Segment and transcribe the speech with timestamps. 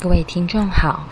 [0.00, 1.08] 各位听众好，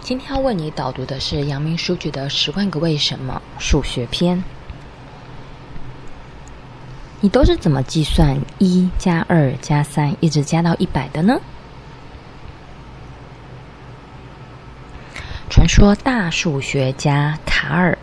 [0.00, 4.42] 今天要为你导读的是阳明书局的《十万个为什么》数学篇。
[7.20, 11.38] 你都是怎么计算一加二加三一直加到一百的呢？
[15.50, 17.92] 传说大数学家卡尔·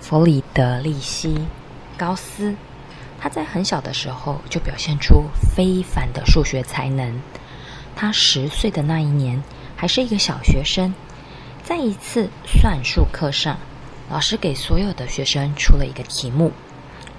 [0.00, 1.34] 弗里德利希·
[1.98, 2.54] 高斯，
[3.18, 7.20] 他在很小的时候就表现出非凡的数学才能。
[7.96, 9.42] 他十岁的那一年，
[9.76, 10.94] 还是一个小学生，
[11.62, 13.56] 在一次算术课上，
[14.10, 16.52] 老师给所有的学生出了一个题目：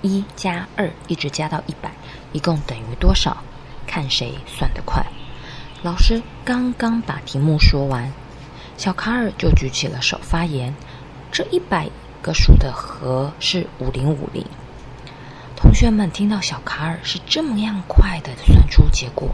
[0.02, 1.92] 一加二一直加到一百，
[2.32, 3.38] 一共等于多少？
[3.88, 5.06] 看谁算得快。
[5.84, 8.12] 老师刚刚把题目说完，
[8.78, 10.76] 小卡尔就举起了手发言：
[11.32, 11.88] 这一百
[12.22, 14.44] 个数的和是五零五零。
[15.56, 19.30] 同学们听到小卡尔是这么样快的算出结果。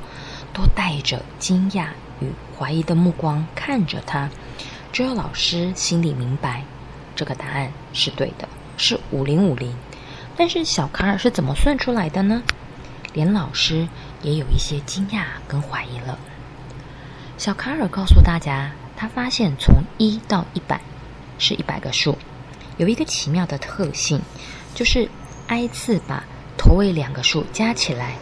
[0.53, 1.87] 都带着惊讶
[2.19, 4.29] 与怀疑的目光看着他，
[4.91, 6.63] 只有老师心里明白，
[7.15, 9.73] 这个答案是对的，是五零五零。
[10.37, 12.41] 但是小卡尔是怎么算出来的呢？
[13.13, 13.87] 连老师
[14.21, 16.17] 也有一些惊讶跟怀疑了。
[17.37, 20.79] 小卡尔告诉大家，他发现从一到一百
[21.37, 22.17] 是一百个数，
[22.77, 24.21] 有一个奇妙的特性，
[24.73, 25.09] 就是
[25.47, 26.23] 挨次把
[26.57, 28.15] 头尾两个数加起来。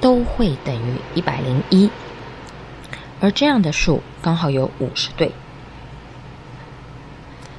[0.00, 1.90] 都会等于一百零一，
[3.20, 5.32] 而这样的数刚好有五十对。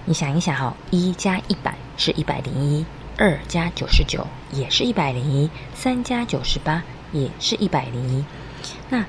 [0.05, 2.85] 你想一想哈，一加一百是一百零一，
[3.17, 8.23] 二加九十九也是一百零一，三加九十八也是一百零一。
[8.89, 9.05] 那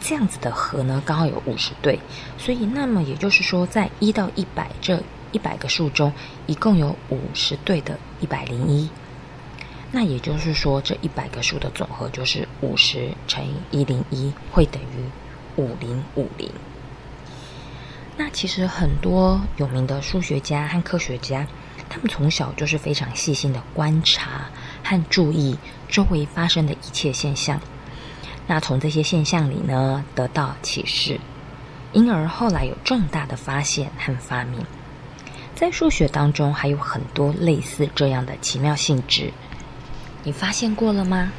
[0.00, 1.98] 这样子的和呢，刚好有五十对，
[2.36, 6.12] 所以那么也就是说，在一到一百这一百个数中，
[6.46, 8.88] 一共有五十对的一百零一。
[9.90, 16.50] 那也就是说，这一百个数的总和就是五十乘以一零一，会等于五零五零。
[18.16, 21.46] 那其实很多有名的数学家和科学家，
[21.88, 24.50] 他们从小就是非常细心的观察
[24.84, 25.56] 和注意
[25.88, 27.58] 周围发生的一切现象。
[28.46, 31.18] 那从这些现象里呢，得到启示，
[31.92, 34.66] 因而后来有重大的发现和发明。
[35.54, 39.32] 在数学当中，还有很多类似这样的奇妙性质。
[40.28, 41.32] 你发现过了吗？